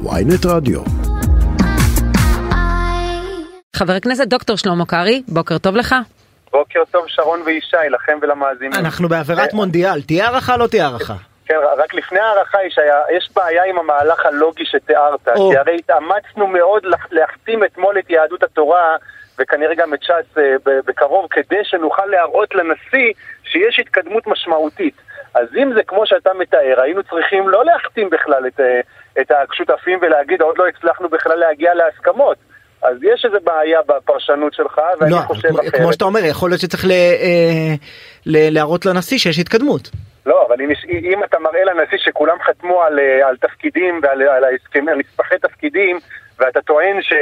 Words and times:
ויינט 0.00 0.46
רדיו. 0.46 0.80
חבר 3.76 3.92
הכנסת 3.92 4.28
דוקטור 4.28 4.56
שלמה 4.56 4.86
קרעי, 4.86 5.22
בוקר 5.28 5.58
טוב 5.58 5.76
לך. 5.76 5.94
בוקר 6.52 6.82
טוב 6.90 7.04
שרון 7.08 7.42
וישי, 7.44 7.76
לכם 7.90 8.18
ולמאזינים. 8.22 8.72
אנחנו 8.74 9.08
בעבירת 9.08 9.52
מונדיאל, 9.52 10.02
תהיה 10.02 10.24
הערכה 10.26 10.56
לא 10.56 10.66
תהיה 10.66 10.86
הערכה. 10.86 11.14
כן, 11.46 11.54
רק 11.78 11.94
לפני 11.94 12.18
ההערכה 12.18 12.58
יש 13.16 13.30
בעיה 13.36 13.64
עם 13.64 13.78
המהלך 13.78 14.26
הלוגי 14.26 14.64
שתיארת, 14.66 15.28
או. 15.28 15.50
כי 15.50 15.56
הרי 15.56 15.76
התאמצנו 15.76 16.46
מאוד 16.46 16.82
להחתים 17.10 17.64
אתמול 17.64 17.98
את 17.98 18.10
יהדות 18.10 18.42
התורה 18.42 18.96
וכנראה 19.38 19.74
גם 19.74 19.94
את 19.94 20.02
ש"ס 20.02 20.38
אה, 20.38 20.54
בקרוב 20.64 21.26
כדי 21.30 21.64
שנוכל 21.64 22.06
להראות 22.06 22.54
לנשיא 22.54 23.12
שיש 23.44 23.78
התקדמות 23.78 24.26
משמעותית. 24.26 24.94
אז 25.34 25.48
אם 25.56 25.72
זה 25.74 25.82
כמו 25.82 26.06
שאתה 26.06 26.30
מתאר, 26.38 26.80
היינו 26.82 27.02
צריכים 27.02 27.48
לא 27.48 27.64
להחתים 27.64 28.10
בכלל 28.10 28.46
את, 28.46 28.60
אה, 28.60 28.80
את 29.20 29.30
השותפים 29.52 29.98
ולהגיד 30.02 30.42
עוד 30.42 30.58
לא 30.58 30.64
הצלחנו 30.68 31.08
בכלל 31.08 31.36
להגיע 31.38 31.74
להסכמות. 31.74 32.36
אז 32.82 32.96
יש 33.02 33.24
איזו 33.24 33.36
בעיה 33.44 33.80
בפרשנות 33.86 34.54
שלך, 34.54 34.80
ואני 35.00 35.10
לא, 35.12 35.16
חושב 35.16 35.48
כמו- 35.48 35.60
אחרת. 35.60 35.74
כמו 35.76 35.92
שאתה 35.92 36.04
אומר, 36.04 36.20
יכול 36.24 36.50
להיות 36.50 36.60
שצריך 36.60 36.84
ל- 36.84 36.90
אה, 36.90 37.74
ל- 38.26 38.54
להראות 38.54 38.86
לנשיא 38.86 39.18
שיש 39.18 39.38
התקדמות. 39.38 39.90
לא, 40.26 40.46
אבל 40.48 40.56
אם, 40.60 40.70
אם 41.12 41.24
אתה 41.24 41.38
מראה 41.38 41.64
לנשיא 41.64 41.98
שכולם 41.98 42.36
חתמו 42.46 42.82
על, 42.82 42.98
אה, 42.98 43.28
על 43.28 43.36
תפקידים 43.36 44.00
ועל 44.02 44.22
על 44.22 44.44
ההסכם, 44.44 44.88
על 44.88 44.98
נספחי 44.98 45.34
תפקידים, 45.42 45.98
ואתה 46.42 46.60
טוען 46.60 47.02
ש, 47.02 47.12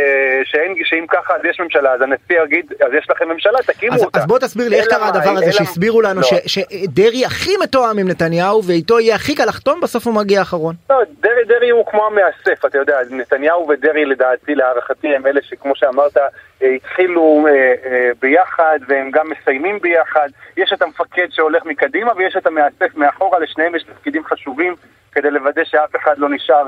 שאין, 0.44 0.74
שאם 0.84 1.04
ככה 1.08 1.34
אז 1.34 1.40
יש 1.44 1.60
ממשלה, 1.60 1.92
אז 1.92 2.02
הנשיא 2.02 2.42
יגיד, 2.44 2.72
אז 2.86 2.92
יש 2.98 3.10
לכם 3.10 3.28
ממשלה, 3.28 3.58
תקימו 3.66 3.94
אז, 3.94 4.04
אותה. 4.04 4.18
אז 4.18 4.26
בוא 4.26 4.38
תסביר 4.38 4.68
לי 4.68 4.76
איך 4.76 4.88
קרה 4.88 5.08
הדבר 5.08 5.30
הזה 5.30 5.52
שהסבירו 5.52 6.02
לנו 6.02 6.20
לא. 6.20 6.26
ש- 6.26 6.58
שדרעי 6.58 7.24
הכי 7.24 7.50
מתואם 7.62 7.98
עם 7.98 8.08
נתניהו 8.08 8.64
ואיתו 8.64 9.00
יהיה 9.00 9.14
הכי 9.14 9.34
קל 9.34 9.44
לחתום 9.44 9.80
בסוף 9.80 10.06
הוא 10.06 10.14
מגיע 10.14 10.42
אחרון. 10.42 10.74
לא, 10.90 10.96
דרעי, 11.20 11.44
דרעי 11.44 11.70
הוא 11.70 11.86
כמו 11.86 12.06
המאסף, 12.06 12.64
אתה 12.64 12.78
יודע, 12.78 12.98
נתניהו 13.10 13.68
ודרעי 13.68 14.04
לדעתי, 14.04 14.54
להערכתי, 14.54 15.16
הם 15.16 15.26
אלה 15.26 15.40
שכמו 15.42 15.76
שאמרת, 15.76 16.16
אה, 16.62 16.68
התחילו 16.68 17.46
אה, 17.48 17.74
אה, 17.84 18.10
ביחד 18.20 18.78
והם 18.88 19.10
גם 19.10 19.30
מסיימים 19.30 19.78
ביחד. 19.78 20.28
יש 20.56 20.72
את 20.72 20.82
המפקד 20.82 21.26
שהולך 21.30 21.64
מקדימה 21.64 22.12
ויש 22.16 22.36
את 22.36 22.46
המאסף 22.46 22.96
מאחורה, 22.96 23.38
לשניהם 23.38 23.74
יש 23.76 23.82
תפקידים 23.82 24.24
חשובים 24.24 24.74
כדי 25.12 25.30
לוודא 25.30 25.64
שאף 25.64 25.96
אחד 25.96 26.18
לא 26.18 26.28
נשאר, 26.28 26.64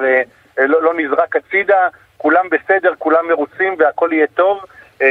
לא, 0.59 0.83
לא 0.83 0.95
נזרק 0.95 1.37
הצידה, 1.37 1.89
כולם 2.23 2.45
בסדר, 2.51 2.93
כולם 2.99 3.29
מרוצים 3.29 3.75
והכל 3.79 4.11
יהיה 4.13 4.27
טוב. 4.27 4.59
Uh, 4.99 5.05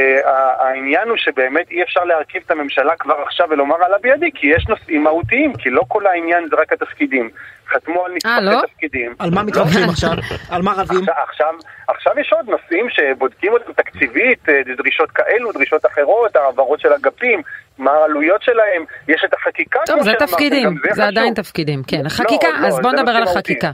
העניין 0.58 1.08
הוא 1.08 1.16
שבאמת 1.16 1.70
אי 1.70 1.82
אפשר 1.82 2.04
להרכיב 2.04 2.42
את 2.46 2.50
הממשלה 2.50 2.96
כבר 2.98 3.14
עכשיו 3.26 3.46
ולומר 3.50 3.84
עלה 3.84 3.98
בידי, 3.98 4.30
כי 4.34 4.46
יש 4.46 4.68
נושאים 4.68 5.04
מהותיים, 5.04 5.52
כי 5.56 5.70
לא 5.70 5.82
כל 5.88 6.06
העניין 6.06 6.48
זה 6.50 6.56
רק 6.56 6.72
התפקידים. 6.72 7.30
חתמו 7.72 8.04
על 8.04 8.12
אה, 8.26 8.40
לא? 8.40 8.52
נספחי 8.52 8.72
תפקידים. 8.72 9.14
על 9.18 9.30
מה 9.30 9.42
מתווכחים 9.42 9.88
עכשיו? 9.88 10.10
על 10.50 10.62
מה 10.62 10.72
רבים? 10.72 10.98
עכשיו, 10.98 11.14
עכשיו, 11.28 11.54
עכשיו 11.88 12.12
יש 12.20 12.32
עוד 12.32 12.48
נושאים 12.48 12.86
שבודקים 12.90 13.52
אותם 13.52 13.72
תקציבית, 13.72 14.48
אה, 14.48 14.60
דרישות 14.76 15.10
כאלו, 15.10 15.52
דרישות 15.52 15.86
אחרות, 15.86 16.36
העברות 16.36 16.80
של 16.80 16.92
אגפים, 16.92 17.42
מה 17.82 17.90
העלויות 17.90 18.42
שלהם, 18.42 18.84
יש 19.08 19.22
את 19.24 19.34
החקיקה. 19.34 19.80
טוב, 19.86 20.02
זה 20.02 20.12
תפקידים, 20.18 20.74
זה 20.84 20.90
חשוב. 20.92 21.04
עדיין 21.04 21.34
תפקידים, 21.34 21.82
כן. 21.86 22.06
החקיקה, 22.06 22.48
לא, 22.60 22.66
אז 22.66 22.74
זה 22.74 22.82
בוא 22.82 22.92
נדבר 22.92 23.10
על 23.10 23.22
החקיקה. 23.22 23.70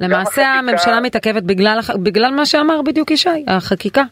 למעשה 0.00 0.30
החקיקה- 0.30 0.58
הממשלה 0.58 1.00
מתעכבת 1.00 1.42
בגלל 1.42 1.78
בגלל 2.02 2.30
מה 2.30 2.46
שאמר 2.46 2.82
בדיוק 2.82 3.10
ישי, 3.10 3.44
החקיקה, 3.48 4.02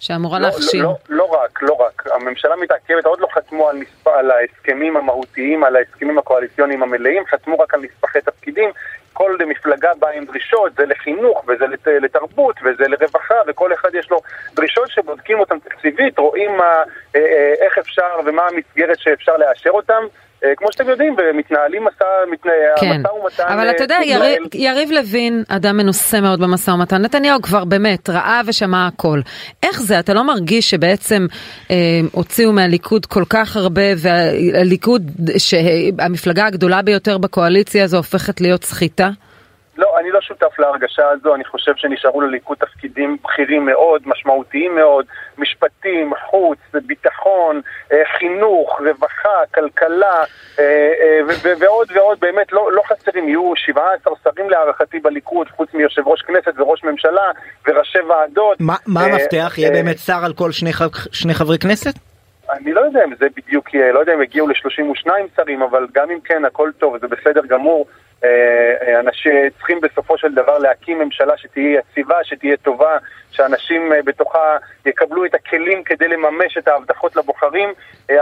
שאמורה 0.00 0.38
לא, 0.38 0.48
להכשיר. 0.48 0.82
לא, 0.82 0.94
לא, 1.08 1.16
לא 1.16 1.24
רק, 1.24 1.62
לא 1.62 1.72
רק. 1.86 2.02
הממשלה 2.14 2.56
מתעכבת, 2.56 3.04
עוד 3.04 3.20
לא 3.20 3.26
חתמו 3.34 3.68
על, 3.68 3.76
נספ... 3.76 4.08
על 4.08 4.30
ההסכמים 4.30 4.96
המהותיים, 4.96 5.64
על 5.64 5.76
ההסכמים 5.76 6.18
הקואליציוניים 6.18 6.82
המלאים, 6.82 7.22
חתמו 7.30 7.58
רק 7.58 7.74
על 7.74 7.80
נספחי 7.80 8.20
תפקידים. 8.20 8.70
כל 9.16 9.36
מפלגה 9.46 9.90
באה 9.98 10.12
עם 10.12 10.24
דרישות, 10.24 10.72
זה 10.76 10.86
לחינוך, 10.86 11.44
וזה 11.48 11.66
לת... 11.66 11.86
לתרבות, 11.86 12.56
וזה 12.64 12.84
לרווחה, 12.88 13.34
וכל 13.46 13.72
אחד 13.72 13.94
יש 13.94 14.10
לו 14.10 14.20
דרישות 14.54 14.90
שבודקים 14.90 15.40
אותן 15.40 15.58
תקציבית, 15.58 16.18
רואים 16.18 16.56
מה, 16.56 16.82
אה, 17.16 17.20
אה, 17.20 17.54
איך 17.60 17.78
אפשר 17.78 18.20
ומה 18.26 18.42
המסגרת 18.42 18.98
שאפשר 18.98 19.36
לאשר 19.36 19.70
אותן. 19.70 20.02
אה, 20.44 20.48
כמו 20.56 20.68
שאתם 20.72 20.88
יודעים, 20.88 21.16
ומתנהלים 21.18 21.84
מסע, 21.84 22.04
מתנה... 22.32 22.52
כן, 22.80 22.86
המשא 22.86 23.08
ומתן... 23.08 23.44
אבל 23.48 23.66
אה, 23.66 23.70
אתה 23.70 23.84
יודע. 23.84 23.98
יריב, 24.04 24.38
יריב 24.54 24.90
לוין, 24.90 25.42
אדם 25.48 25.76
מנוסה 25.76 26.20
מאוד 26.20 26.40
במשא 26.40 26.70
ומתן, 26.70 27.02
נתניהו 27.02 27.42
כבר 27.42 27.64
באמת 27.64 28.10
ראה 28.10 28.40
ושמע 28.46 28.86
הכל. 28.86 29.20
איך 29.62 29.80
זה, 29.80 29.98
אתה 29.98 30.14
לא 30.14 30.24
מרגיש 30.26 30.70
שבעצם 30.70 31.26
אה, 31.70 31.76
הוציאו 32.12 32.52
מהליכוד 32.52 33.06
כל 33.06 33.24
כך 33.30 33.56
הרבה, 33.56 33.82
והליכוד, 33.96 35.10
שהמפלגה 35.38 36.46
הגדולה 36.46 36.82
ביותר 36.82 37.18
בקואליציה 37.18 37.84
הזו 37.84 37.96
הופכת 37.96 38.40
להיות 38.40 38.64
סחיטה? 38.64 39.10
לא, 39.78 39.98
אני 40.00 40.10
לא 40.10 40.20
שותף 40.20 40.58
להרגשה 40.58 41.08
הזו, 41.08 41.34
אני 41.34 41.44
חושב 41.44 41.72
שנשארו 41.76 42.20
לליכוד 42.20 42.58
תפקידים 42.58 43.16
בכירים 43.24 43.66
מאוד, 43.66 44.02
משמעותיים 44.06 44.74
מאוד, 44.74 45.06
משפטים, 45.38 46.12
חוץ, 46.30 46.58
ביטחון, 46.86 47.60
אה, 47.92 48.02
חינוך, 48.18 48.80
רווחה, 48.80 49.38
כלכלה, 49.54 50.24
אה, 50.58 50.64
אה, 50.64 51.54
ועוד 51.60 51.88
ועוד, 51.94 52.20
באמת 52.20 52.52
לא, 52.52 52.72
לא 52.72 52.82
חסרים, 52.86 53.28
יהיו 53.28 53.52
17 53.56 54.14
שרים 54.24 54.50
להערכתי 54.50 54.98
בליכוד, 54.98 55.48
חוץ 55.48 55.74
מיושב 55.74 56.02
ראש 56.06 56.22
כנסת 56.22 56.52
וראש 56.56 56.84
ממשלה 56.84 57.30
וראשי 57.66 58.00
ועדות. 58.00 58.60
מה 58.60 58.76
מה 58.86 59.04
המפתח? 59.04 59.54
יהיה 59.58 59.70
באמת 59.70 59.98
שר 59.98 60.24
על 60.24 60.32
כל 60.32 60.52
שני 60.52 60.70
שני 61.12 61.34
חברי 61.34 61.58
כנסת? 61.58 61.94
אני 62.50 62.72
לא 62.72 62.80
יודע 62.80 63.04
אם 63.04 63.14
זה 63.18 63.26
בדיוק 63.36 63.74
יהיה, 63.74 63.92
לא 63.92 63.98
יודע 63.98 64.14
אם 64.14 64.22
יגיעו 64.22 64.48
ל-32 64.48 65.10
שרים, 65.36 65.62
אבל 65.62 65.86
גם 65.94 66.10
אם 66.10 66.18
כן, 66.24 66.44
הכל 66.44 66.70
טוב, 66.78 66.98
זה 66.98 67.06
בסדר 67.08 67.46
גמור. 67.46 67.86
אה, 68.24 68.74
אה, 68.82 69.00
אנשים 69.00 69.32
צריכים 69.56 69.80
בסופו 69.80 70.18
של 70.18 70.34
דבר 70.34 70.58
להקים 70.58 70.98
ממשלה 70.98 71.36
שתהיה 71.36 71.78
יציבה, 71.78 72.16
שתהיה 72.24 72.56
טובה, 72.56 72.96
שאנשים 73.30 73.92
אה, 73.92 74.02
בתוכה 74.02 74.56
יקבלו 74.86 75.24
את 75.24 75.34
הכלים 75.34 75.84
כדי 75.84 76.08
לממש 76.08 76.58
את 76.58 76.68
ההבטחות 76.68 77.16
לבוחרים, 77.16 77.72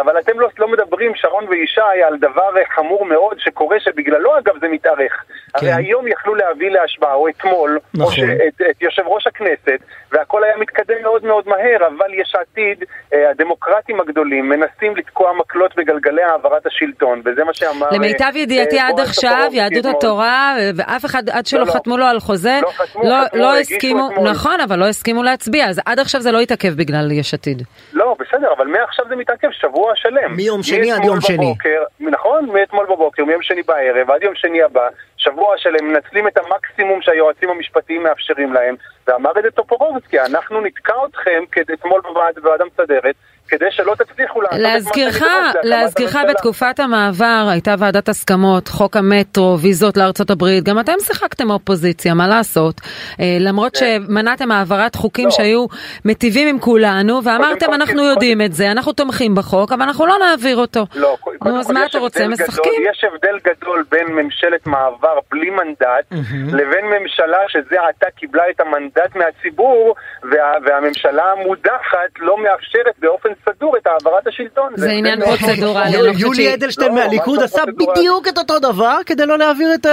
אבל 0.00 0.18
אתם 0.18 0.40
לא, 0.40 0.48
לא 0.58 0.68
מדברים, 0.68 1.12
שרון 1.14 1.44
וישי, 1.48 2.02
על 2.06 2.18
דבר 2.18 2.50
חמור 2.74 3.04
מאוד 3.04 3.40
שקורה, 3.40 3.80
שבגללו 3.80 4.38
אגב 4.38 4.54
זה 4.60 4.68
מתארך. 4.68 5.24
כן. 5.60 5.66
הרי 5.66 5.72
היום 5.72 6.08
יכלו 6.08 6.34
להביא 6.34 6.70
להשבעה, 6.70 7.14
או 7.14 7.28
אתמול, 7.28 7.78
או 7.98 8.02
נכון. 8.02 8.14
ש... 8.14 8.20
את, 8.20 8.62
את 8.70 8.82
יושב 8.82 9.02
ראש 9.06 9.26
הכנסת, 9.26 9.78
והכל 10.12 10.44
היה 10.44 10.56
מתקדם 10.56 11.02
מאוד 11.02 11.24
מאוד 11.24 11.48
מהר, 11.48 11.86
אבל 11.88 12.14
יש 12.14 12.34
עתיד, 12.34 12.84
אה, 13.14 13.30
הדמוקרטים 13.30 14.00
הגדולים, 14.00 14.48
מנסים 14.48 14.96
לתקוע 14.96 15.32
מקלות 15.32 15.76
בגלגלי 15.76 16.22
העברת 16.22 16.66
השלטון, 16.66 17.22
וזה 17.24 17.44
מה 17.44 17.54
שאמר... 17.54 17.86
למיטב 17.90 18.32
אה, 18.34 18.40
ידיעתי 18.40 18.78
אה, 18.78 18.88
עד 18.88 19.00
עכשיו, 19.00 19.48
יהדות. 19.52 19.84
התורה, 19.86 20.56
ואף 20.76 21.04
אחד 21.04 21.28
עד 21.30 21.46
שלא 21.46 21.60
לא, 21.60 21.66
לא. 21.66 21.72
חתמו 21.72 21.96
לו 21.96 22.04
על 22.04 22.20
חוזה, 22.20 22.58
לא 22.62 22.70
חתמו, 22.70 23.02
לא- 23.02 23.24
חתמו, 23.24 23.40
לא 23.40 23.54
הגישו 23.54 23.74
הסכימו, 23.74 24.08
אתמול. 24.12 24.30
נכון, 24.30 24.60
אבל 24.60 24.78
לא 24.78 24.84
הסכימו 24.84 25.22
להצביע, 25.22 25.66
אז 25.66 25.80
עד 25.86 25.98
עכשיו 25.98 26.20
זה 26.20 26.32
לא 26.32 26.40
התעכב 26.40 26.68
בגלל 26.76 27.12
יש 27.12 27.34
עתיד. 27.34 27.62
לא, 27.92 28.16
בסדר, 28.20 28.52
אבל 28.56 28.66
מעכשיו 28.66 29.04
זה 29.08 29.16
מתעכב 29.16 29.48
שבוע 29.52 29.92
שלם. 29.94 30.36
מיום 30.36 30.62
שני 30.62 30.92
עד 30.92 31.04
יום 31.04 31.20
שני. 31.20 31.54
נכון, 32.00 32.48
מאתמול 32.52 32.86
בבוקר, 32.86 33.24
מיום 33.24 33.42
שני 33.42 33.62
בערב, 33.62 34.10
עד 34.10 34.22
יום 34.22 34.34
שני 34.34 34.62
הבא, 34.62 34.88
שבוע 35.24 35.58
שלם, 35.58 35.88
מנצלים 35.88 36.28
את 36.28 36.38
המקסימום 36.38 37.02
שהיועצים 37.02 37.50
המשפטיים 37.50 38.02
מאפשרים 38.02 38.52
להם, 38.52 38.74
ואמר 39.06 39.30
את 39.38 39.42
זה 39.42 39.50
טופורובסקי, 39.50 40.20
אנחנו 40.20 40.60
נתקע 40.60 40.94
אתכם 41.10 41.44
כדי 41.52 41.72
אתמול 41.72 42.00
בוועד- 42.00 42.34
בוועדה 42.40 42.64
מסדרת, 42.64 43.14
כדי 43.48 43.64
שלא 43.70 43.94
תצליחו 43.94 44.40
לעשות 44.40 44.56
את 44.56 44.62
מה 44.62 44.68
להזכירך, 44.72 45.14
שנדרש 45.18 45.30
להקמת 45.54 45.64
להזכירך 45.64 46.14
הממשלה. 46.16 46.32
בתקופת 46.34 46.80
המעבר 46.80 47.46
הייתה 47.50 47.74
ועדת 47.78 48.08
הסכמות, 48.08 48.68
חוק 48.68 48.96
המטרו, 48.96 49.58
ויזות 49.60 49.96
לארצות 49.96 50.30
הברית, 50.30 50.64
גם 50.64 50.80
אתם 50.80 50.92
שיחקתם 51.00 51.50
אופוזיציה, 51.50 52.14
מה 52.14 52.28
לעשות? 52.28 52.80
אה, 53.20 53.36
למרות 53.40 53.74
שמנעתם 53.74 54.50
העברת 54.50 54.94
חוקים 54.94 55.24
לא. 55.24 55.30
שהיו 55.30 55.66
מטיבים 56.04 56.48
עם 56.48 56.58
כולנו, 56.58 57.20
ואמרתם 57.24 57.74
אנחנו 57.74 57.94
קודם- 57.94 58.08
יודעים 58.10 58.40
את 58.42 58.52
זה, 58.52 58.70
אנחנו 58.70 58.92
תומכים 58.92 59.34
בחוק, 59.34 59.72
אבל 59.72 59.82
אנחנו 59.82 60.06
לא 60.06 60.14
נעביר 60.18 60.56
אותו. 60.56 60.86
לא, 60.94 61.16
קודם 61.20 61.54
נו, 61.54 61.60
אז 61.60 61.70
מה 61.70 61.86
אתה 61.86 61.98
רוצה? 61.98 62.28
משחקים. 62.28 62.72
יש 62.92 63.04
הבדל 63.04 63.38
גדול 63.44 63.84
בין 63.90 64.06
ממשלת 64.06 64.66
מעבר 64.66 65.18
בלי 65.30 65.50
מנדט 65.50 66.06
לבין 66.52 66.84
ממשלה 66.84 67.38
שזה 67.48 67.76
עתה 67.88 68.06
קיבלה 68.16 68.42
את 68.50 68.60
המנדט 68.60 69.16
מהציבור 69.16 69.94
וה, 70.30 70.52
והממשלה 70.66 71.24
המודחת 71.32 72.10
לא 72.18 72.38
מאפשרת 72.42 72.94
באופן 72.98 73.28
סדור 73.44 73.76
את 73.76 73.86
העברת 73.86 74.26
השלטון. 74.26 74.72
זה 74.76 74.90
עניין 74.90 75.18
מאוד 75.18 75.38
פרוצדורלי, 75.38 76.02
לא 76.02 76.12
יולי 76.18 76.54
אדלשטיין 76.54 76.94
לא, 76.94 76.94
מהליכוד 76.94 77.42
עשה 77.42 77.58
לא 77.58 77.64
פרוצדורלי. 77.64 78.00
בדיוק 78.00 78.28
את 78.28 78.38
אותו 78.38 78.58
דבר 78.58 78.96
כדי 79.06 79.26
לא 79.26 79.38
להעביר 79.38 79.74
את 79.74 79.86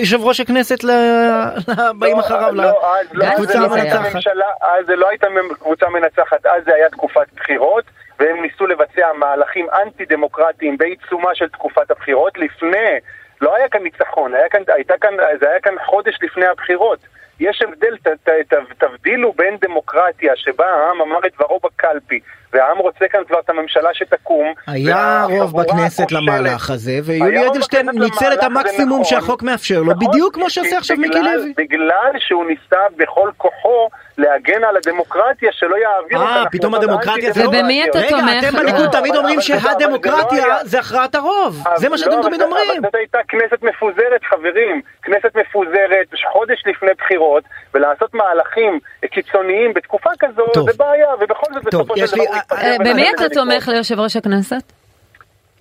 יושב 0.00 0.20
ראש 0.24 0.40
הכנסת 0.40 0.84
לבאים 0.84 2.16
לא, 2.16 2.20
אחריו 2.20 2.54
לא, 2.54 2.64
לא, 2.64 3.26
לקבוצה 3.26 3.58
לא 3.58 3.66
המנצחת. 3.66 4.16
אז 4.60 4.86
זה 4.86 4.96
לא 4.96 5.08
הייתה 5.08 5.26
קבוצה 5.60 5.86
מנצחת, 5.88 6.46
אז 6.46 6.64
זה 6.64 6.74
היה 6.74 6.88
תקופת 6.88 7.26
בחירות, 7.36 7.84
והם 8.18 8.42
ניסו 8.42 8.66
לבצע 8.66 9.12
מהלכים 9.14 9.66
אנטי 9.82 10.04
דמוקרטיים 10.04 10.78
בעיצומה 10.78 11.34
של 11.34 11.48
תקופת 11.48 11.90
הבחירות 11.90 12.38
לפני, 12.38 12.98
לא 13.40 13.56
היה 13.56 13.68
כאן 13.68 13.82
ניצחון, 13.82 14.34
היה 14.34 14.48
כאן, 14.48 14.62
הייתה 14.68 14.94
כאן, 15.00 15.14
זה 15.40 15.50
היה 15.50 15.60
כאן 15.60 15.74
חודש 15.86 16.18
לפני 16.22 16.46
הבחירות. 16.46 16.98
יש 17.40 17.62
הבדל, 17.62 17.96
ת, 18.02 18.08
ת, 18.08 18.28
ת, 18.28 18.54
תבדילו 18.78 19.32
בין 19.32 19.56
דמוקרטיה 19.60 20.32
שבה 20.36 20.66
העם 20.66 21.00
אמר 21.00 21.18
את 21.26 21.32
דברו 21.34 21.60
בקלפי, 21.64 22.20
והעם 22.52 22.78
רוצה 22.78 23.08
כאן 23.08 23.20
כבר 23.28 23.40
את 23.40 23.50
הממשלה 23.50 23.90
שתקום. 23.94 24.52
היה 24.66 25.24
רוב 25.30 25.60
בכנסת 25.60 26.12
למהלך 26.12 26.70
הזה, 26.70 26.92
ויולי 27.04 27.46
אדלשטיין 27.46 27.88
ניצל 27.94 28.32
את 28.34 28.42
המקסימום 28.42 29.00
נכון, 29.00 29.04
שהחוק 29.04 29.42
מאפשר 29.42 29.78
לו, 29.78 29.92
נכון, 29.92 30.08
בדיוק 30.08 30.34
כמו 30.34 30.50
שעושה 30.50 30.78
עכשיו 30.78 30.96
מיקי 30.96 31.18
לוי. 31.18 31.52
בגלל 31.56 32.12
שהוא 32.18 32.44
ניסה 32.46 32.80
בכל 32.96 33.30
כוחו 33.36 33.88
להגן 34.18 34.64
על 34.64 34.76
הדמוקרטיה, 34.76 35.52
שלא 35.52 35.76
יעביר 35.76 36.18
אותה. 36.18 36.40
אה, 36.40 36.44
פתאום 36.52 36.74
הדמוקרטיה 36.74 37.32
זה... 37.32 37.48
ובמי 37.48 37.84
אתה 37.84 37.98
תומך? 38.08 38.22
רגע, 38.22 38.48
אתם 38.48 38.56
בליכוד 38.56 38.90
תמיד 38.90 39.16
אומרים 39.16 39.40
שהדמוקרטיה 39.40 40.44
זה 40.62 40.78
הכרעת 40.78 41.14
הרוב. 41.14 41.64
זה 41.76 41.88
מה 41.88 41.98
שאתם 41.98 42.16
לא, 42.16 42.22
תמיד 42.22 42.42
אומרים. 42.42 42.70
אבל 42.70 42.80
זאת 42.82 42.94
הייתה 42.94 43.18
כנסת 43.28 43.62
מפוזרת, 43.62 44.24
חברים. 44.24 44.80
כנסת 45.02 45.36
מפוזרת, 45.36 46.06
חודש 46.32 46.62
לפני 46.66 46.90
בחירות, 46.98 47.27
ולעשות 47.74 48.14
מהלכים 48.14 48.78
קיצוניים 49.10 49.74
בתקופה 49.74 50.10
כזו, 50.18 50.46
זה 50.64 50.72
בעיה, 50.76 51.08
ובכל 51.20 51.54
זאת 51.54 51.64
בסופו 51.64 51.96
של 51.96 52.16
דבר... 52.16 52.24
אה, 52.52 52.76
במי 52.78 53.10
אתה 53.10 53.28
תומך 53.34 53.68
ליושב 53.68 54.00
ראש 54.00 54.16
הכנסת? 54.16 54.77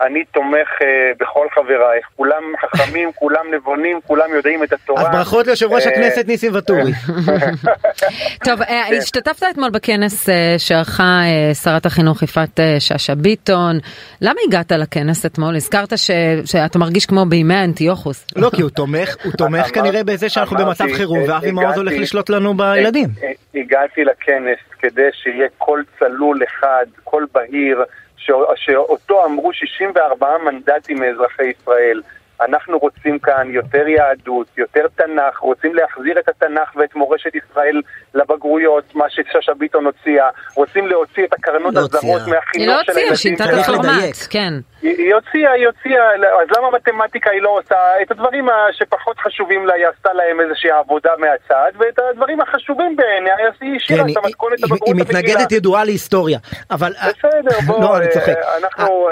אני 0.02 0.24
תומך 0.26 0.68
uh, 0.82 0.86
בכל 1.20 1.48
חבריי, 1.56 2.00
כולם 2.16 2.44
חכמים, 2.62 3.12
כולם 3.20 3.46
נבונים, 3.54 4.00
כולם 4.08 4.34
יודעים 4.36 4.64
את 4.64 4.74
התורה. 4.74 5.02
אז 5.02 5.08
ברכות 5.12 5.48
ליושב 5.48 5.74
ראש 5.74 5.86
uh, 5.86 5.90
הכנסת 5.90 6.28
ניסים 6.28 6.56
ואטורי. 6.56 6.92
טוב, 8.46 8.62
uh, 8.62 8.72
השתתפת 8.98 9.44
אתמול 9.52 9.70
בכנס 9.70 10.30
שערכה 10.58 11.22
שרת 11.64 11.86
החינוך 11.86 12.24
יפעת 12.24 12.60
שאשא 12.80 13.14
ביטון. 13.14 13.80
למה 14.22 14.40
הגעת 14.48 14.72
לכנס 14.72 15.26
אתמול? 15.26 15.56
הזכרת 15.56 15.98
ש, 15.98 16.12
שאתה 16.46 16.80
מרגיש 16.80 17.06
כמו 17.06 17.26
בימי 17.26 17.64
אנטיוכוס. 17.64 18.28
לא, 18.36 18.50
כי 18.56 18.62
הוא 18.62 18.70
תומך, 18.70 19.16
הוא 19.24 19.34
תומך 19.38 19.74
כנראה 19.74 20.04
בזה 20.04 20.30
שאנחנו 20.30 20.58
במצב 20.58 20.86
חירום, 20.94 21.20
ואבי 21.28 21.52
מעוז 21.52 21.78
הולך 21.78 21.94
לשלוט 21.98 22.30
לנו 22.30 22.54
בילדים. 22.54 23.10
הגעתי 23.56 24.04
לכנס 24.04 24.60
כדי 24.80 25.10
שיהיה 25.14 25.48
קול 25.58 25.84
צלול 26.00 26.40
אחד, 26.44 26.86
קול 27.04 27.28
בהיר. 27.34 27.84
שאותו 28.56 29.26
אמרו 29.26 29.54
64 29.54 30.38
מנדטים 30.38 31.00
מאזרחי 31.00 31.44
ישראל. 31.44 32.02
אנחנו 32.42 32.78
רוצים 32.78 33.20
כאן 33.20 33.48
יותר 33.52 33.88
יהדות, 33.88 34.48
יותר 34.58 34.88
תנ"ך, 34.96 35.38
רוצים 35.40 35.76
להחזיר 35.76 36.20
את 36.20 36.30
התנ"ך 36.30 36.76
ואת 36.76 36.96
מורשת 36.96 37.32
ישראל 37.36 37.82
לבגרויות, 38.16 38.96
מה 38.96 39.06
ששאשא 39.10 39.54
ביטון 39.54 39.86
הוציאה, 39.86 40.30
רוצים 40.56 40.88
להוציא 40.88 41.26
את 41.26 41.34
הקרנות 41.34 41.74
לא 41.74 41.80
הזרות 41.80 42.22
מהחינוך 42.28 42.84
של 42.84 42.98
הילדים. 42.98 43.04
היא 43.04 43.08
לא 43.08 43.10
הוציאה, 43.10 43.34
את 43.34 43.70
הפורמט, 43.70 44.18
כן. 44.30 44.54
היא 44.82 45.14
הוציאה, 45.14 45.52
היא 45.52 45.68
הוציאה, 45.68 46.14
אז 46.16 46.58
למה 46.58 46.72
מתמטיקה 46.72 47.30
היא 47.32 47.42
לא 47.42 47.50
עושה? 47.50 47.76
את 48.02 48.12
הדברים 48.12 48.48
שפחות 48.72 49.18
חשובים 49.20 49.66
לה, 49.66 49.74
היא 49.74 49.86
עשתה 49.88 50.14
להם 50.14 50.42
איזושהי 50.42 50.72
עבודה 50.72 51.12
מהצד, 51.18 51.72
ואת 51.78 52.00
הדברים 52.12 52.42
החשובים 52.42 52.96
בעיניה, 52.96 53.36
היא 53.62 53.76
השאירה 53.76 54.04
כן, 54.04 54.12
את 54.12 54.18
המתכונת 54.18 54.64
הבגרות 54.64 54.82
הרגילה. 54.88 55.20
היא 55.20 55.24
מתנגדת 55.24 55.52
ידועה 55.52 55.84
להיסטוריה, 55.84 56.40
אבל... 56.72 56.92
בסדר, 56.92 57.60
בוא, 57.68 57.82
לא, 57.82 57.98
אני 57.98 58.08
צוחק. 58.08 58.36
אנחנו... 58.58 59.10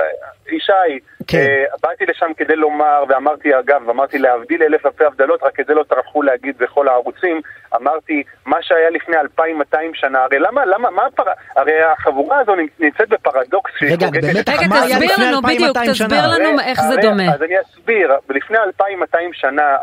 ישי, 0.52 1.00
כן. 1.28 1.38
uh, 1.38 1.78
באתי 1.84 2.06
לשם 2.06 2.32
כדי 2.38 2.56
לומר, 2.56 3.04
ואמרתי 3.10 3.60
אגב, 3.60 3.90
אמרתי 3.90 4.18
להבדיל 4.18 4.64
אלף 4.64 4.86
אלפי 4.86 5.04
הבדלות, 5.04 5.44
רק 5.44 5.60
את 5.60 5.66
זה 5.66 5.74
לא 5.74 5.84
טרחו 5.84 6.22
להגיד 6.22 6.58
בכל 6.58 6.88
הערוצים, 6.88 7.42
אמרתי, 7.76 8.24
מה 8.46 8.58
שהיה 8.62 8.90
לפני 8.90 9.18
2,200 9.18 9.92
שנה, 9.94 10.24
הרי 10.24 10.40
למה, 10.40 10.66
למה, 10.66 10.90
מה 10.90 11.02
הפר... 11.06 11.24
הרי 11.56 11.84
החבורה 11.84 12.40
הזו 12.40 12.54
נמצאת 12.80 13.10
בפרדוקס 13.10 13.72
רגע, 13.82 14.08
באמת, 14.10 14.50
רגע, 14.50 14.68
תסביר 14.68 15.16
לנו, 15.18 15.42
בדיוק, 15.42 15.78
תסביר 15.78 16.28
לנו 16.28 16.60
איך 16.60 16.82
זה 16.82 16.96
דומה. 17.02 17.34
אז 17.34 17.44
אני 17.44 17.56
אסביר, 17.62 18.12
לפני 18.30 18.58
2,200 18.58 19.34
שנה 19.34 19.76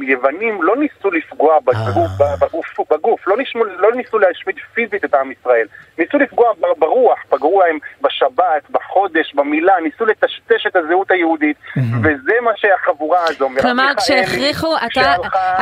היוונים 0.00 0.62
לא 0.62 0.76
ניסו 0.76 1.10
לפגוע 1.10 1.58
בגוף, 1.60 2.20
אה. 2.20 2.36
בגוף, 2.40 2.66
בגוף. 2.90 3.28
לא, 3.28 3.36
ניסו, 3.36 3.64
לא 3.64 3.92
ניסו 3.94 4.18
להשמיד 4.18 4.56
פיזית 4.74 5.04
את 5.04 5.14
עם 5.14 5.32
ישראל, 5.32 5.66
ניסו 5.98 6.18
לפגוע 6.18 6.52
ברוח, 6.78 7.18
פגעו 7.28 7.60
להם 7.60 7.78
בשבת, 8.02 8.70
בחודש, 8.70 9.34
במילה, 9.34 9.74
ניסו 9.82 10.04
לטשטש 10.06 10.66
את 10.66 10.76
הזהות 10.76 11.10
היהודית, 11.10 11.56
וזה 12.02 12.32
מה 12.42 12.50
שהחבורה 12.56 13.20
הזו, 13.28 13.48
כלומר, 13.60 13.92
כשהכריחו, 13.96 14.74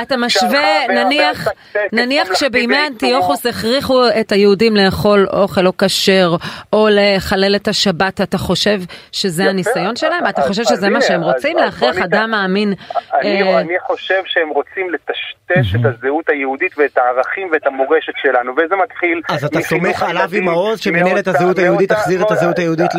אתה 0.02 0.16
משווה, 0.16 0.86
נניח... 0.88 1.48
נניח 1.92 2.34
שבימי 2.34 2.86
אנטיוכוס 2.86 3.46
הכריחו 3.46 4.08
את 4.20 4.32
היהודים 4.32 4.76
לאכול 4.76 5.26
אוכל 5.32 5.60
לא 5.60 5.72
כשר 5.78 6.36
או 6.72 6.88
לחלל 6.90 7.56
את 7.56 7.68
השבת, 7.68 8.20
אתה 8.20 8.38
חושב 8.38 8.80
שזה 9.12 9.44
הניסיון 9.44 9.96
שלהם? 9.96 10.26
אתה 10.28 10.42
חושב 10.42 10.64
שזה 10.64 10.90
מה 10.90 11.00
שהם 11.00 11.22
רוצים? 11.22 11.56
להכריח 11.56 11.96
אדם 11.98 12.30
מאמין? 12.30 12.74
אה, 13.14 13.60
אני 13.60 13.78
חושב 13.86 14.22
שהם 14.24 14.48
רוצים 14.48 14.90
לטשטש 14.90 15.74
את 15.74 15.84
הזהות 15.84 16.28
היהודית 16.28 16.78
ואת 16.78 16.98
הערכים 16.98 17.48
ואת 17.52 17.66
המורשת 17.66 18.12
שלנו, 18.22 18.52
וזה 18.52 18.76
מתחיל... 18.76 19.20
אז 19.28 19.44
אתה 19.44 19.60
סומך 19.60 20.02
על 20.02 20.18
אבי 20.18 20.40
מעוז 20.40 20.80
שמנהלת 20.80 21.26
הזהות 21.26 21.58
היהודית 21.58 21.92
תחזיר 21.92 22.22
את 22.22 22.30
הזהות 22.30 22.58
היהודית 22.58 22.90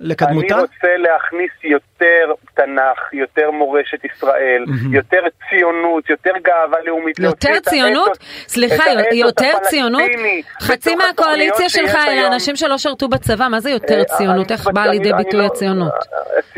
לקדמותה? 0.00 0.54
אני 0.54 0.62
רוצה 0.62 0.96
להכניס 0.96 1.50
יותר 1.64 2.32
תנ"ך, 2.54 3.12
יותר 3.12 3.50
מורשת 3.50 4.04
ישראל, 4.04 4.64
יותר 4.92 5.22
ציונות, 5.50 6.10
יותר 6.10 6.32
גאווה 6.42 6.78
לאומית. 6.84 7.18
יותר 7.18 7.60
ציונות? 7.60 8.18
סליחה, 8.48 8.84
יותר 9.12 9.52
ציונות? 9.62 10.10
חצי 10.62 10.94
מהקואליציה 10.94 11.68
שלך 11.68 11.94
אלה 12.08 12.26
אנשים 12.26 12.56
שלא 12.56 12.78
שרתו 12.78 13.08
בצבא, 13.08 13.48
מה 13.50 13.60
זה 13.60 13.70
יותר 13.70 13.98
אה, 13.98 14.04
ציונות? 14.04 14.52
איך 14.52 14.66
באה 14.66 14.86
לידי 14.86 15.12
ביטוי 15.12 15.40
לא- 15.40 15.46
הציונות? 15.46 15.92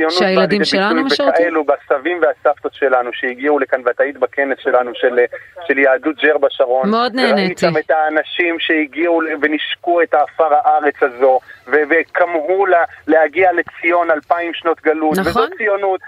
שהילדים 0.08 0.64
שלנו 0.64 1.04
משרתים? 1.04 1.54
בסבים 1.66 2.20
והסבתות 2.22 2.74
שלנו 2.74 3.10
שהגיעו 3.12 3.58
לכאן, 3.58 3.80
ואת 3.84 4.00
היית 4.00 4.16
בכנס 4.18 4.58
שלנו 4.62 4.90
של 5.68 5.78
יהדות 5.78 6.16
ג'רבה 6.22 6.48
שרון. 6.50 6.90
מאוד 6.90 7.14
נהניתי. 7.14 7.66
וראיתם 7.66 7.78
את 7.78 7.90
האנשים 7.90 8.56
שהגיעו 8.58 9.20
ונשקו 9.42 10.02
את 10.02 10.14
האפר 10.14 10.54
הארץ 10.54 10.94
הזו, 11.02 11.38
וכמהו 11.90 12.66
להגיע 13.06 13.50
לציון 13.52 14.10
אלפיים 14.10 14.54
שנות 14.54 14.80
גלות. 14.82 15.18
נכון. 15.18 15.42
וזאת 15.42 15.56
ציונות, 15.56 16.00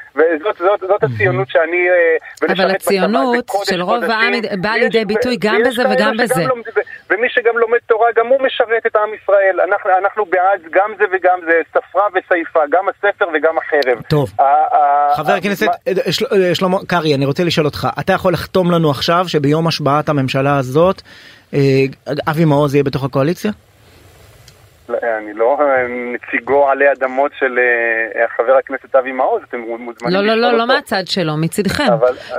וזאת 0.82 1.02
הציונות 1.04 1.48
שאני... 1.50 1.88
אה, 1.88 2.52
אבל 2.52 2.70
הציונות 2.70 3.50
של 3.64 3.82
רוב 3.82 4.04
העם 4.04 4.32
באה 4.60 4.76
לידי 4.76 5.04
ביטוי 5.04 5.36
גם 5.40 5.56
בזה 5.66 5.82
וגם 5.90 6.16
בזה. 6.16 6.44
ומי 7.10 7.28
שגם 7.28 7.58
לומד 7.58 7.78
תורה, 7.86 8.06
גם 8.16 8.26
הוא 8.26 8.42
משרת 8.42 8.86
את 8.86 8.96
עם 8.96 9.14
ישראל. 9.22 9.60
אנחנו, 9.60 9.90
אנחנו 9.98 10.24
בעד 10.24 10.60
גם 10.70 10.90
זה 10.98 11.04
וגם 11.12 11.38
זה, 11.46 11.60
ספרה 11.70 12.04
וסייפה, 12.14 12.60
גם 12.70 12.84
הספר 12.88 13.24
וגם 13.34 13.54
החרב. 13.58 14.02
טוב. 14.08 14.32
חבר 15.16 15.32
הכנסת 15.32 15.66
אה, 15.66 15.92
אה, 16.48 16.54
שלמה 16.54 16.78
קרעי, 16.86 17.14
אני 17.14 17.26
רוצה 17.26 17.44
לשאול 17.44 17.66
אותך, 17.66 17.88
אתה 18.00 18.12
יכול 18.12 18.32
לחתום 18.32 18.70
לנו 18.70 18.90
עכשיו 18.90 19.24
שביום 19.28 19.66
השבעת 19.66 20.08
הממשלה 20.08 20.58
הזאת, 20.58 21.02
אבי 22.28 22.44
מעוז 22.44 22.74
יהיה 22.74 22.84
בתוך 22.84 23.04
הקואליציה? 23.04 23.50
אני 24.90 25.32
לא 25.34 25.58
נציגו 26.14 26.68
עלי 26.68 26.92
אדמות 26.92 27.32
של 27.38 27.58
אה, 27.58 28.28
חבר 28.36 28.56
הכנסת 28.56 28.94
אבי 28.96 29.12
מעוז, 29.12 29.42
אתם 29.48 29.58
מוזמנים 29.58 30.14
לא, 30.14 30.22
לא, 30.22 30.34
לא, 30.34 30.58
לא 30.58 30.66
מהצד 30.66 31.02
שלו, 31.06 31.36
מצידכם. 31.36 31.84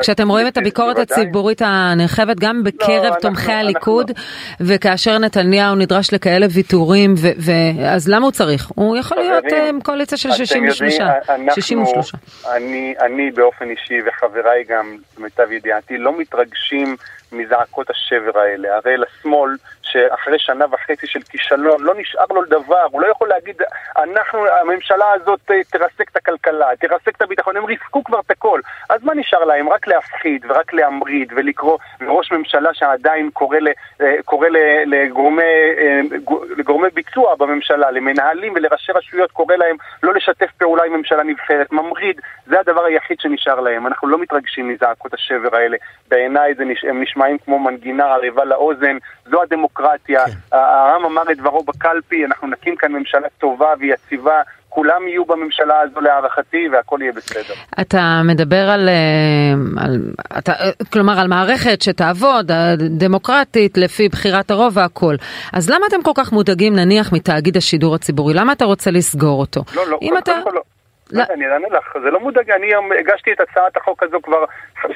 כשאתם 0.02 0.30
רואים 0.30 0.48
את 0.48 0.58
הביקורת 0.58 0.98
הציבורית 0.98 1.62
הנרחבת 1.66 2.40
גם 2.40 2.56
לא, 2.58 2.64
בקרב 2.64 3.14
תומכי 3.22 3.52
הליכוד, 3.52 4.12
וכאשר 4.62 5.18
נתניהו 5.18 5.76
נדרש 5.76 6.14
לכאלה 6.14 6.46
ויתורים, 6.56 7.14
אז 7.90 8.10
למה 8.10 8.26
הוא 8.26 8.32
צריך? 8.32 8.72
הוא 8.76 8.98
יכול 8.98 9.18
להיות 9.18 9.46
אה, 9.54 9.70
קואליציה 9.84 10.18
של 10.18 10.32
63. 10.32 12.12
אני 13.02 13.32
באופן 13.32 13.70
אישי 13.70 14.00
וחבריי 14.08 14.64
גם, 14.64 14.98
למיטב 15.18 15.52
ידיעתי, 15.52 15.98
לא 15.98 16.20
מתרגשים 16.20 16.96
מזעקות 17.32 17.90
השבר 17.90 18.40
האלה. 18.40 18.76
הרי 18.76 18.98
לשמאל, 18.98 19.56
שאחרי 19.96 20.40
שנה 20.40 20.66
וחצי 20.72 21.08
של 21.08 21.20
כישלון, 21.30 21.84
לא 21.84 21.94
נשאר 21.98 22.26
לו 22.30 22.46
דבר, 22.46 22.88
הוא 22.92 23.02
לא 23.02 23.08
יכול 23.08 23.28
להגיד, 23.28 23.62
אנחנו, 23.98 24.40
הממשלה 24.62 25.12
הזאת 25.12 25.52
אה, 25.52 25.64
תרסק 25.64 26.10
את 26.12 26.16
הכלכלה, 26.16 26.68
תרסק 26.80 27.16
את 27.16 27.22
הביטחון, 27.22 27.58
הם 27.58 27.66
ריסקו 27.66 28.04
כבר 28.04 28.20
את 28.20 28.32
הכל. 28.32 28.60
אז 28.90 29.04
מה 29.04 29.14
נשאר 29.14 29.44
להם? 29.44 29.70
רק 29.70 29.88
להפחיד 29.88 30.46
ורק 30.50 30.74
להמריד 30.74 31.34
ולקרוא 31.36 31.78
לראש 32.02 32.32
ממשלה 32.32 32.74
שעדיין 32.74 33.30
קורא, 33.34 33.58
ל, 33.58 33.68
אה, 34.02 34.16
קורא 34.26 34.48
ל, 34.48 34.58
לגורמי, 34.86 35.44
אה, 35.78 36.00
לגורמי 36.58 36.88
ביצוע 36.94 37.36
בממשלה, 37.36 37.92
למנהלים 37.92 38.54
ולראשי 38.56 38.92
רשויות, 38.92 39.32
קורא 39.32 39.56
להם 39.56 39.76
לא 40.04 40.14
לשתף 40.14 40.52
פעולה 40.58 40.84
עם 40.84 40.94
ממשלה 40.94 41.24
נבחרת, 41.24 41.72
ממריד, 41.72 42.22
זה 42.46 42.60
הדבר 42.60 42.86
היחיד 42.86 43.20
שנשאר 43.20 43.60
להם. 43.60 43.88
אנחנו 43.88 44.08
לא 44.08 44.18
מתרגשים 44.18 44.70
מזעקות 44.70 45.14
השבר 45.14 45.56
האלה. 45.56 45.78
בעיניי 46.08 46.54
הם 46.90 47.02
נשמעים 47.02 47.38
כמו 47.38 47.60
מנגינה 47.60 48.06
ערבה 48.06 48.46
לאוזן, 48.46 48.98
זו 49.26 49.42
הדמוקרטיה. 49.42 49.85
כן. 50.06 50.16
העם 50.52 51.06
אמר 51.06 51.22
את 51.32 51.38
דברו 51.38 51.64
בקלפי, 51.64 52.26
אנחנו 52.26 52.48
נקים 52.48 52.76
כאן 52.76 52.92
ממשלה 52.92 53.28
טובה 53.38 53.74
ויציבה. 53.80 54.42
כולם 54.70 55.08
יהיו 55.08 55.26
בממשלה 55.26 55.80
הזו 55.82 56.02
להערכתי 56.02 56.70
והכל 56.72 57.00
יהיה 57.02 57.12
בסדר. 57.12 57.54
אתה 57.82 58.22
מדבר 58.24 58.70
על, 58.70 58.90
אה, 58.90 59.84
על 59.84 60.00
אתה, 60.38 60.54
כלומר 60.94 61.20
על 61.20 61.28
מערכת 61.28 61.82
שתעבוד, 61.82 62.52
דמוקרטית, 62.78 63.78
לפי 63.78 64.10
בחירת 64.10 64.52
הרוב 64.52 64.78
והכל. 64.78 65.16
אז 65.54 65.70
למה 65.70 65.86
אתם 65.90 66.02
כל 66.04 66.12
כך 66.16 66.32
מודאגים 66.32 66.76
נניח 66.76 67.14
מתאגיד 67.14 67.58
השידור 67.58 67.96
הציבורי? 67.96 68.34
למה 68.34 68.54
אתה 68.54 68.66
רוצה 68.66 68.92
לסגור 68.92 69.40
אותו? 69.40 69.64
לא, 69.76 69.88
לא, 69.88 69.98
קודם 69.98 70.18
אתה... 70.18 70.32
כל 70.44 70.52
לא. 70.54 70.62
לא. 71.16 71.24
אני 71.34 71.46
אענה 71.46 71.68
לך, 71.72 71.98
זה 72.04 72.12
לא 72.12 72.20
מודאג, 72.20 72.52
אני 72.52 72.72
הגשתי 73.00 73.34
את 73.34 73.40
הצעת 73.40 73.78
החוק 73.78 74.04
הזו 74.04 74.22
כבר 74.24 74.46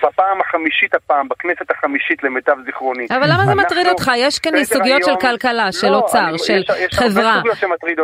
בפעם 0.03 0.41
החמישית 0.41 0.95
הפעם, 0.95 1.29
בכנסת 1.29 1.71
החמישית 1.71 2.23
למיטב 2.23 2.55
זיכרוני. 2.65 3.07
אבל 3.09 3.27
למה 3.33 3.45
זה 3.45 3.55
מטריד 3.55 3.87
אותך? 3.87 4.11
יש 4.17 4.39
כאן 4.39 4.63
סוגיות 4.63 5.03
של 5.03 5.15
כלכלה, 5.21 5.71
של 5.71 5.89
לא, 5.89 5.97
אוצר, 5.97 6.37
של 6.37 6.61
חברה. 6.91 7.41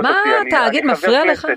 מה, 0.02 0.12
תאגיד 0.50 0.86
מפריע 0.86 1.26
לך? 1.26 1.48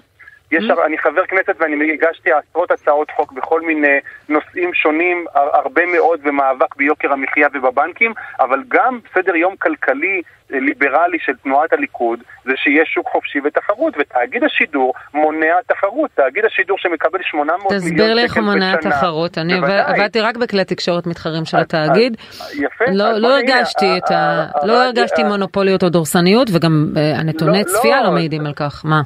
יש, 0.52 0.64
mm-hmm. 0.64 0.86
אני 0.86 0.98
חבר 0.98 1.26
כנסת 1.26 1.54
ואני 1.60 1.92
הגשתי 1.92 2.30
עשרות 2.32 2.70
הצעות 2.70 3.10
חוק 3.10 3.32
בכל 3.32 3.60
מיני 3.60 3.98
נושאים 4.28 4.74
שונים, 4.74 5.24
הרבה 5.34 5.86
מאוד 5.86 6.20
במאבק 6.22 6.76
ביוקר 6.76 7.12
המחיה 7.12 7.48
ובבנקים, 7.54 8.12
אבל 8.40 8.62
גם 8.68 8.98
סדר 9.14 9.36
יום 9.36 9.54
כלכלי 9.56 10.22
אה, 10.52 10.60
ליברלי 10.60 11.18
של 11.20 11.32
תנועת 11.42 11.72
הליכוד 11.72 12.18
זה 12.44 12.52
שיש 12.56 12.88
שוק 12.94 13.08
חופשי 13.08 13.38
ותחרות, 13.44 13.94
ותאגיד 13.98 14.44
השידור 14.44 14.94
מונע 15.14 15.54
תחרות. 15.66 16.10
תאגיד 16.14 16.44
השידור 16.44 16.78
שמקבל 16.78 17.18
800 17.22 17.72
מיליון 17.72 17.80
שקל 17.80 17.86
בשנה. 17.86 17.90
תסביר 17.90 18.14
לי 18.14 18.22
איך 18.22 18.36
הוא 18.36 18.44
מונע 18.44 18.76
תחרות. 18.76 19.38
אני 19.38 19.54
עבדתי 19.86 20.20
רק 20.20 20.36
בכלי 20.36 20.64
תקשורת 20.64 21.06
מתחרים 21.06 21.44
של 21.44 21.56
התאגיד. 21.56 22.16
יפה. 22.54 22.84
לא, 22.92 23.12
לא 23.12 23.28
הרגשתי 23.28 23.86
את 23.96 24.10
ה... 24.10 24.46
לא 24.64 24.84
הרגשתי 24.84 25.22
מונופוליות 25.22 25.82
או 25.82 25.88
דורסניות, 25.88 26.48
וגם 26.52 26.86
אה, 26.96 27.18
הנתוני 27.18 27.58
לא, 27.58 27.64
צפייה 27.64 28.02
לא 28.02 28.10
מעידים 28.10 28.46
על 28.46 28.52
כך. 28.52 28.82
מה? 28.84 29.02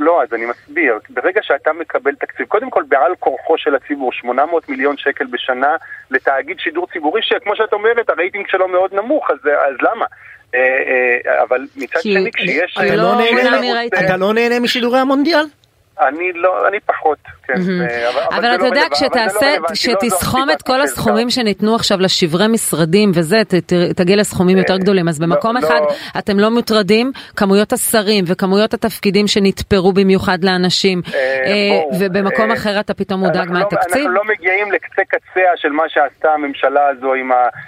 לא, 0.00 0.22
אז 0.22 0.28
אני 0.32 0.46
מסביר. 0.46 0.98
ברגע 1.10 1.40
שאתה 1.42 1.72
מקבל 1.72 2.14
תקציב, 2.14 2.46
קודם 2.46 2.70
כל 2.70 2.82
בעל 2.88 3.12
כורחו 3.18 3.58
של 3.58 3.74
הציבור, 3.74 4.12
800 4.12 4.68
מיליון 4.68 4.96
שקל 4.96 5.26
בשנה 5.26 5.76
לתאגיד 6.10 6.60
שידור 6.60 6.86
ציבורי, 6.92 7.20
שכמו 7.22 7.56
שאת 7.56 7.72
אומרת, 7.72 8.10
הרייטינג 8.10 8.46
שלו 8.48 8.68
מאוד 8.68 8.94
נמוך, 8.94 9.30
אז, 9.30 9.38
אז 9.46 9.76
למה? 9.82 10.06
אה, 10.54 10.60
אה, 10.60 11.42
אבל 11.42 11.66
מצד 11.76 12.00
שני, 12.02 12.30
כשיש... 12.32 12.76
אתה 12.76 12.96
לא, 12.96 13.02
לא, 13.02 14.16
לא 14.18 14.32
נהנה 14.32 14.60
משידורי 14.60 14.98
המונדיאל? 14.98 15.44
אני 16.08 16.32
לא, 16.32 16.68
אני 16.68 16.80
פחות, 16.80 17.18
כן. 17.42 17.54
אה, 17.80 18.36
אבל 18.36 18.54
אתה 18.54 18.66
יודע, 18.66 18.82
כשתעשה, 18.90 19.46
כשתסכום 19.72 20.50
את 20.50 20.62
כל 20.62 20.80
הסכומים 20.80 21.30
שניתנו 21.30 21.74
עכשיו 21.74 22.00
לשברי 22.00 22.48
משרדים 22.48 23.10
וזה, 23.14 23.36
תגיע 23.96 24.16
לסכומים 24.16 24.58
יותר 24.58 24.76
גדולים, 24.76 25.08
אז 25.08 25.18
במקום 25.18 25.56
אחד 25.56 25.80
אתם 26.18 26.38
לא 26.38 26.50
מוטרדים, 26.50 27.12
כמויות 27.36 27.72
השרים 27.72 28.24
וכמויות 28.26 28.74
התפקידים 28.74 29.26
שנתפרו 29.26 29.92
במיוחד 29.92 30.44
לאנשים, 30.44 31.02
ובמקום 32.00 32.50
אחר 32.50 32.80
אתה 32.80 32.94
פתאום 32.94 33.20
מודאג 33.20 33.50
מהתקציב? 33.50 33.92
אנחנו 33.96 34.10
לא 34.10 34.22
מגיעים 34.24 34.72
לקצה 34.72 35.02
קצה 35.08 35.40
של 35.56 35.68
מה 35.68 35.84
שעשתה 35.88 36.32
הממשלה 36.32 36.88
הזו 36.88 37.14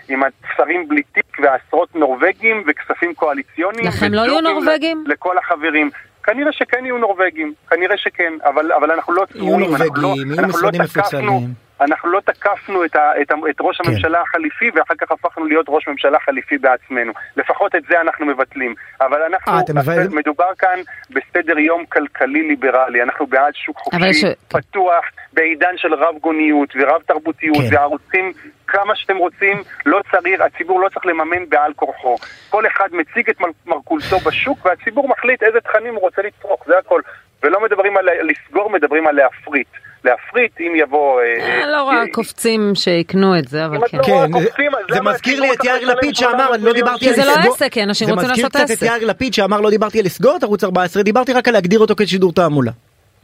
עם 0.08 0.22
השרים 0.22 0.88
בלי 0.88 1.02
תיק 1.02 1.38
ועשרות 1.42 1.94
נורבגים 1.94 2.64
וכספים 2.66 3.14
קואליציוניים. 3.14 3.86
לכם 3.86 4.14
לא 4.14 4.20
יהיו 4.20 4.40
נורבגים? 4.40 5.04
לכל 5.06 5.38
החברים. 5.38 5.90
כנראה 6.24 6.52
שכן 6.52 6.84
יהיו 6.84 6.98
נורבגים, 6.98 7.54
כנראה 7.70 7.96
שכן, 7.96 8.32
אבל, 8.44 8.72
אבל 8.72 8.90
אנחנו 8.90 9.12
לא 9.12 9.24
צבועים, 9.32 9.74
אנחנו 9.74 10.02
לא, 10.02 10.14
אנחנו 10.38 10.60
לא 10.62 10.70
תקפנו, 10.70 11.46
אנחנו 11.80 12.10
לא 12.10 12.20
תקפנו 12.20 12.84
את, 12.84 12.96
ה, 12.96 13.12
את, 13.22 13.30
ה, 13.30 13.34
את 13.50 13.56
ראש 13.60 13.76
כן. 13.76 13.88
הממשלה 13.88 14.18
כן. 14.18 14.24
החליפי 14.28 14.70
ואחר 14.74 14.94
כך 15.00 15.10
הפכנו 15.10 15.44
להיות 15.46 15.66
ראש 15.68 15.88
ממשלה 15.88 16.18
חליפי 16.20 16.58
בעצמנו. 16.58 17.12
לפחות 17.36 17.74
את 17.74 17.82
זה 17.88 18.00
אנחנו 18.00 18.26
מבטלים. 18.26 18.74
אבל 19.00 19.22
אנחנו, 19.22 19.58
아, 19.58 19.72
מבטל... 19.74 20.08
מדובר 20.08 20.54
כאן 20.58 20.78
בסדר 21.10 21.58
יום 21.58 21.84
כלכלי 21.86 22.42
ליברלי, 22.48 23.02
אנחנו 23.02 23.26
בעד 23.26 23.54
שוק 23.54 23.78
חופשי, 23.78 24.12
ש... 24.12 24.24
פתוח, 24.48 25.04
בעידן 25.32 25.74
של 25.76 25.94
רב 25.94 26.14
גוניות 26.20 26.68
ורב 26.80 27.02
תרבותיות 27.06 27.56
כן. 27.70 27.76
וערוצים 27.76 28.32
כמה 28.66 28.96
שאתם 28.96 29.16
רוצים, 29.16 29.62
לא 29.86 30.00
צריך, 30.10 30.40
הציבור 30.40 30.80
לא 30.80 30.88
צריך 30.88 31.06
לממן 31.06 31.48
בעל 31.48 31.72
כורחו. 31.72 32.16
כל 32.52 32.66
אחד 32.66 32.88
מציג 32.92 33.30
את 33.30 33.36
מרכולתו 33.66 34.18
בשוק 34.18 34.66
והציבור 34.66 35.08
מחליט 35.08 35.42
איזה 35.42 35.60
תכנים 35.60 35.94
הוא 35.94 36.02
רוצה 36.02 36.22
לצרוך, 36.22 36.62
זה 36.66 36.78
הכל. 36.78 37.00
ולא 37.42 37.64
מדברים 37.64 37.96
על 37.96 38.04
לסגור, 38.22 38.70
מדברים 38.70 39.06
על 39.06 39.14
להפריט. 39.14 39.68
להפריט 40.04 40.60
אם 40.60 40.72
יבוא... 40.76 41.20
אה, 41.20 41.60
אה, 41.60 41.66
לא 41.66 41.82
רואה 41.82 42.02
קופצים 42.12 42.74
שיקנו 42.74 43.38
את 43.38 43.48
זה, 43.48 43.66
אבל 43.66 43.78
כן. 43.88 43.98
לא 43.98 44.02
כן, 44.02 44.94
זה 44.94 45.00
מזכיר 45.00 45.40
לי 45.40 45.52
את 45.52 45.64
יאיר 45.64 45.94
לפיד 45.94 46.14
שאמר, 46.14 46.54
אני 46.54 46.64
לא 46.64 46.72
דיברתי 46.72 47.08
על 47.08 47.12
לסגור... 47.12 47.26
כי 47.26 47.40
זה 47.42 47.48
לא 47.48 47.54
עסק, 47.54 47.78
אנשים 47.78 48.08
רוצים 48.08 48.28
לעשות 48.28 48.56
עסק. 48.56 48.66
זה 48.66 48.72
מזכיר 48.72 48.88
קצת 48.88 48.92
את 48.92 48.98
יאיר 48.98 49.10
לפיד 49.10 49.34
שאמר, 49.34 49.60
לא 49.60 49.70
דיברתי 49.70 49.98
על 49.98 50.04
לסגור 50.04 50.36
את 50.36 50.42
ערוץ 50.42 50.64
14, 50.64 51.02
דיברתי 51.02 51.32
רק 51.32 51.48
על 51.48 51.54
להגדיר 51.54 51.80
אותו 51.80 51.94
כשידור 51.96 52.32
תעמולה. 52.32 52.72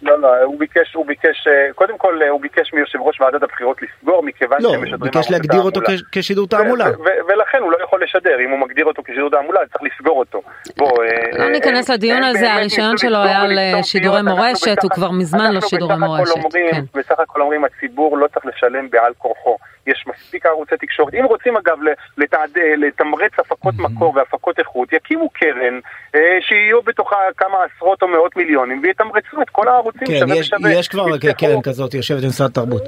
לא, 0.03 0.21
לא, 0.21 0.43
הוא 0.43 0.59
ביקש, 0.59 0.95
הוא 0.95 1.07
ביקש, 1.07 1.47
אה, 1.47 1.73
קודם 1.75 1.99
כל 1.99 2.23
הוא 2.29 2.41
ביקש 2.41 2.73
מיושב 2.73 2.99
ראש 3.01 3.21
ועדת 3.21 3.43
הבחירות 3.43 3.77
לסגור 3.83 4.23
מכיוון 4.23 4.59
לא, 4.63 4.71
שהם 4.71 4.83
משדרים 4.83 5.01
לא, 5.01 5.07
הוא 5.07 5.13
ביקש 5.13 5.31
להגדיר 5.31 5.61
אותו 5.61 5.81
כשידור 6.13 6.47
תעמולה. 6.47 6.87
ולכן 7.29 7.59
הוא 7.63 7.73
לא 7.73 7.79
יכול 7.85 8.03
לשדר, 8.03 8.41
אם 8.45 8.51
הוא 8.51 8.59
מגדיר 8.59 8.85
אותו 8.85 9.03
כשידור 9.03 9.31
תעמולה, 9.31 9.61
צריך 9.73 9.83
לסגור 9.83 10.19
אותו. 10.19 10.43
בוא, 10.77 11.05
לא 11.33 11.45
אה, 11.45 11.49
ניכנס 11.49 11.91
לדיון 11.91 12.23
הזה, 12.23 12.53
הרישיון 12.53 12.99
שלו 12.99 13.19
היה 13.19 13.41
על 13.41 13.83
שידורי 13.83 14.23
מורשת, 14.23 14.83
הוא 14.83 14.91
כבר 14.91 15.11
מזמן 15.11 15.53
לא 15.53 15.61
שידורי 15.61 15.97
מורשת. 15.97 16.35
כן. 16.53 16.83
בסך 16.95 17.21
הכל 17.21 17.41
אומרים, 17.41 17.65
הציבור 17.65 18.19
לא 18.19 18.27
צריך 18.27 18.47
לשלם 18.47 18.91
בעל 18.91 19.13
כורחו. 19.19 19.57
יש 19.87 20.05
מספיק 20.07 20.47
ערוצי 20.47 20.77
תקשורת. 20.77 21.15
אם 21.15 21.25
רוצים 21.25 21.57
אגב 21.57 21.79
לתעד, 22.19 22.51
לתמרץ 22.77 23.33
הפקות 23.39 23.75
mm-hmm. 23.75 23.83
מקור 23.83 24.17
והפקות 24.17 24.59
איכות, 24.59 24.93
יקימו 24.93 25.29
קרן 25.31 25.81
אה, 26.15 26.39
שיהיו 26.41 26.83
בתוכה 26.83 27.17
כמה 27.37 27.57
עשרות 27.65 28.03
או 28.03 28.09
מאות 28.09 28.37
מיליונים 28.37 28.81
ויתמרצו 28.83 29.43
את 29.43 29.51
כל 29.51 29.69
הערוצים 29.69 29.88
כן, 29.99 30.19
שווה 30.19 30.37
יש, 30.37 30.55
בשווה. 30.55 30.73
יש 30.73 30.89
כבר. 30.89 31.05
קרן 31.39 31.63
כזאת 31.63 31.95
יושבת 31.95 32.25
במשרד 32.25 32.51
התרבות. 32.51 32.83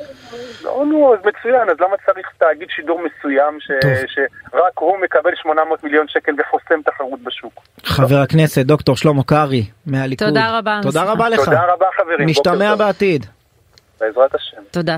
לא, 0.64 0.84
נו, 0.86 1.14
אז 1.14 1.18
מצוין, 1.26 1.70
אז 1.70 1.76
למה 1.80 1.96
צריך 2.06 2.26
תאגיד 2.38 2.68
שידור 2.70 3.00
מסוים 3.00 3.60
ש, 3.60 3.70
שרק 4.06 4.78
הוא 4.78 4.98
מקבל 4.98 5.30
800 5.34 5.84
מיליון 5.84 6.08
שקל 6.08 6.32
וחוסם 6.38 6.82
תחרות 6.84 7.20
בשוק? 7.22 7.52
חבר 7.84 8.16
הכנסת 8.16 8.66
דוקטור 8.66 8.96
שלמה 8.96 9.24
קרעי 9.24 9.64
מהליכוד. 9.86 10.28
תודה 10.28 10.58
רבה. 10.58 10.80
תודה 10.82 11.02
רבה 11.02 11.28
לך. 11.28 11.44
תודה 11.44 11.64
רבה 11.74 11.86
חברים. 11.96 12.28
משתמע 12.28 12.74
בעתיד. 12.74 13.26
בעזרת 14.00 14.34
השם. 14.34 14.62
תודה. 14.70 14.96